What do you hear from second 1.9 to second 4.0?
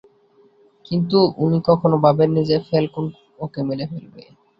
ভাবেননি যে ফ্যালকোন ওকে মেরে